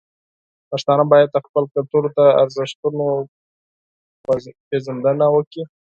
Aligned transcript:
پښتانه 0.69 1.03
باید 1.11 1.29
د 1.31 1.37
خپل 1.45 1.63
کلتور 1.73 2.03
د 2.17 2.19
ارزښتونو 2.41 3.05
پیژندنه 4.69 5.25
وکړي. 5.35 5.63